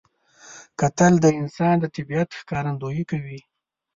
[0.79, 3.39] کتل د انسان د طبیعت ښکارندویي کوي